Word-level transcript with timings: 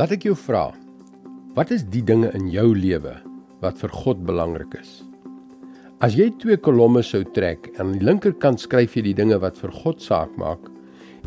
Laat 0.00 0.14
ek 0.14 0.22
jou 0.24 0.32
vra. 0.32 0.70
Wat 1.52 1.68
is 1.74 1.82
die 1.92 2.00
dinge 2.00 2.30
in 2.32 2.46
jou 2.48 2.70
lewe 2.72 3.10
wat 3.60 3.76
vir 3.76 3.90
God 3.92 4.22
belangrik 4.24 4.72
is? 4.78 5.02
As 6.00 6.14
jy 6.16 6.30
twee 6.40 6.56
kolomme 6.56 7.02
sou 7.04 7.20
trek 7.36 7.68
en 7.74 7.82
aan 7.82 7.90
die 7.98 8.06
linkerkant 8.08 8.62
skryf 8.62 8.96
jy 8.96 9.02
die 9.10 9.18
dinge 9.18 9.36
wat 9.42 9.60
vir 9.60 9.74
God 9.82 10.00
saak 10.00 10.32
maak 10.40 10.64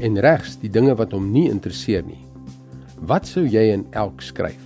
en 0.01 0.17
regs 0.25 0.55
die 0.63 0.71
dinge 0.73 0.95
wat 0.97 1.13
hom 1.13 1.27
nie 1.29 1.43
interesseer 1.51 2.01
nie. 2.07 2.23
Wat 3.05 3.29
sou 3.29 3.43
jy 3.45 3.67
in 3.75 3.83
elk 3.93 4.25
skryf? 4.25 4.63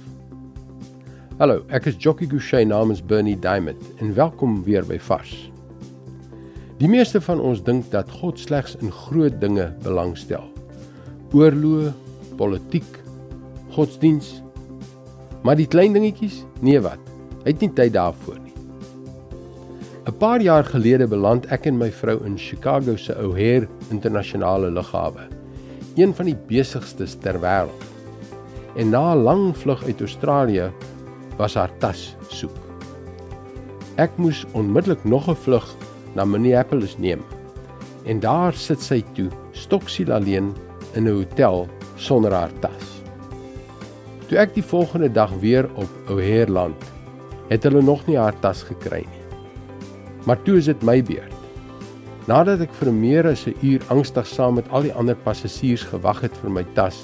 Hallo, 1.42 1.66
ek 1.68 1.92
is 1.92 2.00
Jockey 2.00 2.32
Gouchee 2.32 2.64
namens 2.72 3.04
Bernie 3.04 3.36
Diamond 3.36 3.84
en 4.00 4.16
welkom 4.16 4.62
weer 4.64 4.88
by 4.88 5.02
Vars. 5.10 5.36
Die 6.80 6.88
meeste 6.88 7.20
van 7.28 7.44
ons 7.44 7.60
dink 7.68 7.92
dat 7.92 8.16
God 8.24 8.40
slegs 8.40 8.80
in 8.80 8.96
groot 9.04 9.36
dinge 9.44 9.68
belangstel. 9.84 10.48
Oorloë, 11.36 11.92
politiek, 12.40 12.88
godsdiens. 13.80 14.42
Maar 15.44 15.56
die 15.56 15.70
klein 15.72 15.96
dingetjies? 15.96 16.44
Nee 16.60 16.82
wat. 16.84 17.00
Hy 17.46 17.54
het 17.54 17.62
nie 17.64 17.72
tyd 17.76 17.96
daarvoor 17.96 18.40
nie. 18.44 18.56
'n 20.10 20.18
Paar 20.20 20.42
jaar 20.42 20.66
gelede 20.66 21.08
beland 21.08 21.46
ek 21.54 21.68
en 21.70 21.78
my 21.78 21.92
vrou 21.92 22.18
in 22.26 22.38
Chicago 22.38 22.96
se 22.98 23.14
O'Hare 23.14 23.68
Internasionale 23.92 24.72
Lughawe, 24.72 25.28
een 25.96 26.16
van 26.16 26.26
die 26.26 26.38
besigstes 26.50 27.16
ter 27.24 27.40
wêreld. 27.40 27.86
En 28.76 28.90
na 28.90 29.14
'n 29.14 29.24
lang 29.24 29.58
vlug 29.58 29.84
uit 29.84 30.02
Australië 30.02 30.72
was 31.38 31.56
haar 31.56 31.72
tas 31.80 32.16
soek. 32.28 32.58
Ek 33.96 34.12
moes 34.18 34.46
onmiddellik 34.54 35.04
nog 35.04 35.30
'n 35.30 35.36
vlug 35.36 35.76
na 36.16 36.26
Minneapolis 36.26 36.98
neem. 36.98 37.22
En 38.06 38.20
daar 38.20 38.54
sit 38.54 38.82
sy 38.82 39.04
toe, 39.14 39.30
stoksiel 39.52 40.12
alleen 40.12 40.56
in 40.96 41.04
'n 41.04 41.14
hotel 41.14 41.68
sonder 41.96 42.34
haar 42.34 42.54
tas. 42.60 42.79
Toe 44.30 44.38
ek 44.38 44.52
die 44.54 44.62
volgende 44.62 45.08
dag 45.10 45.32
weer 45.42 45.66
op 45.82 46.12
O'Hare 46.14 46.52
land, 46.54 46.84
het 47.50 47.64
hulle 47.66 47.82
nog 47.82 48.04
nie 48.06 48.18
haar 48.20 48.36
tas 48.44 48.62
gekry 48.68 49.02
nie. 49.02 49.24
Maar 50.30 50.38
toe 50.46 50.60
is 50.60 50.68
dit 50.70 50.84
my 50.86 51.00
beurt. 51.02 51.34
Nadat 52.30 52.62
ek 52.62 52.76
vir 52.78 52.92
meer 52.94 53.26
as 53.26 53.48
'n 53.50 53.58
uur 53.66 53.82
angstig 53.90 54.28
saam 54.30 54.62
met 54.62 54.70
al 54.70 54.86
die 54.86 54.94
ander 54.94 55.16
passasiers 55.16 55.82
gewag 55.82 56.22
het 56.22 56.38
vir 56.44 56.52
my 56.52 56.66
tas, 56.76 57.02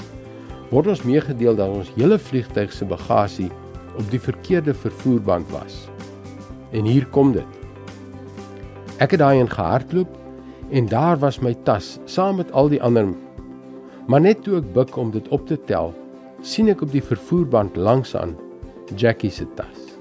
word 0.70 0.88
ons 0.88 1.02
meegedeel 1.02 1.56
dat 1.56 1.70
ons 1.70 1.92
hele 1.98 2.20
vliegtyg 2.20 2.72
se 2.72 2.86
bagasie 2.86 3.50
op 3.98 4.06
die 4.12 4.22
verkeerde 4.22 4.74
vervoerband 4.74 5.50
was. 5.50 5.90
En 6.74 6.86
hier 6.86 7.08
kom 7.08 7.34
dit. 7.34 7.52
Ek 9.00 9.12
het 9.12 9.20
daarin 9.20 9.50
gehardloop 9.50 10.14
en 10.70 10.86
daar 10.86 11.18
was 11.18 11.42
my 11.42 11.56
tas 11.64 12.00
saam 12.06 12.36
met 12.36 12.52
al 12.52 12.70
die 12.70 12.82
ander. 12.82 13.08
Maar 14.08 14.22
net 14.22 14.44
toe 14.44 14.58
ek 14.58 14.74
buig 14.74 14.98
om 14.98 15.12
dit 15.12 15.28
op 15.28 15.48
te 15.48 15.58
tel, 15.66 15.96
sien 16.46 16.70
ek 16.70 16.84
op 16.86 16.92
die 16.94 17.02
vervoerband 17.02 17.78
langs 17.78 18.14
aan 18.18 18.36
Jackie 18.94 19.32
se 19.34 19.48
tas. 19.58 19.96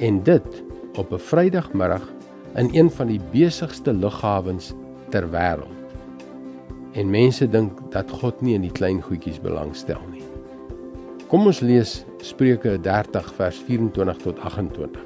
En 0.00 0.22
dit 0.24 0.62
op 0.96 1.12
'n 1.12 1.18
Vrydagmiddag 1.18 2.08
in 2.56 2.68
een 2.72 2.90
van 2.90 3.06
die 3.06 3.20
besigste 3.32 3.92
lughawens 3.92 4.72
ter 5.10 5.28
wêreld. 5.30 5.80
En 6.92 7.10
mense 7.10 7.48
dink 7.48 7.92
dat 7.92 8.10
God 8.10 8.40
nie 8.40 8.54
in 8.54 8.60
die 8.60 8.72
klein 8.72 9.02
goedjies 9.02 9.40
belangstel 9.40 10.00
nie. 10.10 10.24
Kom 11.28 11.46
ons 11.46 11.60
lees 11.60 12.04
Spreuke 12.20 12.80
30 12.80 13.32
vers 13.34 13.56
24 13.66 14.16
tot 14.16 14.38
28. 14.38 15.00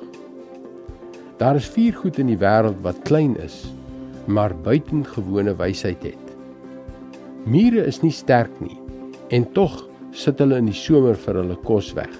Daar 1.36 1.54
is 1.54 1.68
vier 1.68 1.94
goed 1.94 2.18
in 2.18 2.26
die 2.26 2.38
wêreld 2.38 2.80
wat 2.82 3.02
klein 3.02 3.36
is, 3.36 3.72
maar 4.24 4.54
buitengewone 4.54 5.56
wysheid 5.56 6.02
het. 6.02 6.36
Mure 7.44 7.86
is 7.86 8.00
nie 8.02 8.12
sterk 8.12 8.60
nie 8.60 8.78
en 9.28 9.52
tog 9.52 9.86
sit 10.16 10.40
hulle 10.40 10.56
in 10.62 10.70
die 10.70 10.76
somer 10.76 11.18
vir 11.20 11.42
hulle 11.42 11.56
kos 11.66 11.92
weg. 11.96 12.12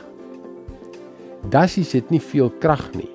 Dassies 1.53 1.95
het 1.97 2.11
nie 2.13 2.21
veel 2.21 2.51
krag 2.61 2.91
nie 2.97 3.09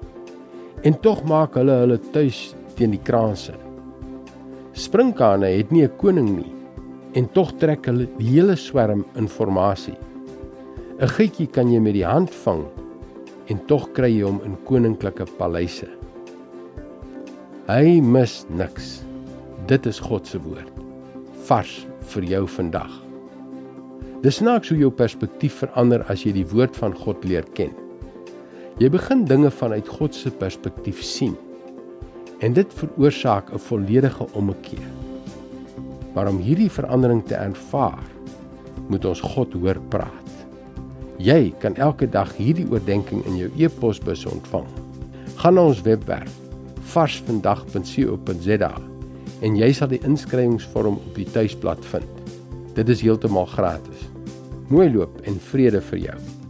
en 0.87 0.95
tog 1.05 1.21
maak 1.29 1.57
hulle 1.59 1.75
hulle 1.83 1.99
tuis 2.15 2.55
teen 2.77 2.95
die 2.95 3.03
kraanse. 3.05 3.53
Sprinkane 4.73 5.51
het 5.53 5.71
nie 5.71 5.83
'n 5.85 5.97
koning 5.97 6.29
nie 6.37 6.53
en 7.13 7.27
tog 7.27 7.51
trek 7.59 7.85
hulle 7.85 8.07
die 8.17 8.29
hele 8.39 8.55
swerm 8.55 9.05
inligting. 9.15 9.97
'n 10.99 11.07
Gietjie 11.07 11.47
kan 11.47 11.71
jy 11.71 11.79
met 11.79 11.93
die 11.93 12.05
hand 12.05 12.29
vang 12.29 12.65
en 13.49 13.59
tog 13.67 13.91
kry 13.93 14.09
jy 14.09 14.23
hom 14.23 14.41
in 14.45 14.57
koninklike 14.65 15.25
paleise. 15.37 15.89
Hy 17.67 18.01
mis 18.01 18.45
niks. 18.49 19.03
Dit 19.67 19.85
is 19.85 19.99
God 19.99 20.27
se 20.27 20.39
woord. 20.39 20.71
Vars 21.47 21.85
vir 22.13 22.23
jou 22.23 22.47
vandag. 22.47 23.10
Dis 24.21 24.35
snaaks 24.37 24.69
hoe 24.69 24.77
jou 24.77 24.91
perspektief 24.93 25.55
verander 25.63 26.03
as 26.13 26.21
jy 26.21 26.35
die 26.35 26.45
woord 26.45 26.75
van 26.77 26.93
God 26.93 27.23
leer 27.25 27.45
ken. 27.57 27.71
Jy 28.77 28.91
begin 28.93 29.23
dinge 29.25 29.49
vanuit 29.49 29.87
God 29.89 30.13
se 30.13 30.29
perspektief 30.29 31.01
sien. 31.01 31.33
En 32.45 32.53
dit 32.53 32.75
veroorsaak 32.77 33.49
'n 33.49 33.57
volledige 33.57 34.27
ommekeer. 34.33 34.85
Maar 36.13 36.29
om 36.29 36.37
hierdie 36.37 36.69
verandering 36.69 37.25
te 37.25 37.35
ervaar, 37.35 38.05
moet 38.89 39.05
ons 39.05 39.21
God 39.21 39.53
hoor 39.53 39.81
praat. 39.89 40.29
Jy 41.17 41.53
kan 41.59 41.75
elke 41.75 42.09
dag 42.09 42.37
hierdie 42.37 42.69
oordeenking 42.71 43.25
in 43.25 43.37
jou 43.37 43.49
e-posbus 43.57 44.25
ontvang. 44.25 44.67
Gaan 45.35 45.53
na 45.53 45.65
ons 45.65 45.81
webwerf 45.81 46.31
varsvandag.co.za 46.81 48.73
en 49.41 49.55
jy 49.55 49.73
sal 49.73 49.87
die 49.87 50.03
inskrywingsvorm 50.05 50.95
op 50.95 51.15
die 51.15 51.31
tuisblad 51.31 51.85
vind. 51.85 52.20
Dit 52.73 52.89
is 52.89 53.01
heeltemal 53.01 53.45
gratis. 53.45 54.07
Mooi 54.71 54.91
loop 54.93 55.19
en 55.27 55.39
vrede 55.51 55.81
vir 55.81 55.99
jou. 55.99 56.40